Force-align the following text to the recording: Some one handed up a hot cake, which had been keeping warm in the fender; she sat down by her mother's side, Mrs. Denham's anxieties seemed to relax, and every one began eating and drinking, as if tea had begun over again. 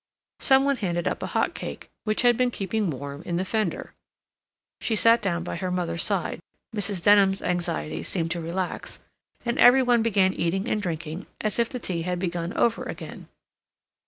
Some 0.39 0.65
one 0.65 0.77
handed 0.77 1.07
up 1.07 1.21
a 1.21 1.27
hot 1.27 1.53
cake, 1.53 1.91
which 2.05 2.23
had 2.23 2.35
been 2.35 2.49
keeping 2.49 2.89
warm 2.89 3.21
in 3.21 3.35
the 3.35 3.45
fender; 3.45 3.93
she 4.79 4.95
sat 4.95 5.21
down 5.21 5.43
by 5.43 5.57
her 5.57 5.69
mother's 5.69 6.01
side, 6.01 6.41
Mrs. 6.75 7.03
Denham's 7.03 7.43
anxieties 7.43 8.07
seemed 8.07 8.31
to 8.31 8.41
relax, 8.41 8.97
and 9.45 9.59
every 9.59 9.83
one 9.83 10.01
began 10.01 10.33
eating 10.33 10.67
and 10.67 10.81
drinking, 10.81 11.27
as 11.39 11.59
if 11.59 11.69
tea 11.69 12.01
had 12.01 12.17
begun 12.17 12.51
over 12.53 12.81
again. 12.81 13.27